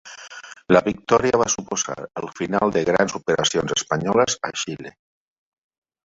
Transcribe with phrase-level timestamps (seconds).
[0.75, 4.95] La victòria va suposar el final de grans operacions espanyoles a Xile.